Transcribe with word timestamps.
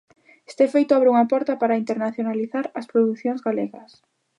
Este 0.51 0.65
feito 0.73 0.91
abre 0.93 1.09
unha 1.13 1.29
porta 1.33 1.53
para 1.61 1.79
internacionalizar 1.83 2.65
as 2.79 2.89
producións 2.91 3.43
galegas. 3.47 3.91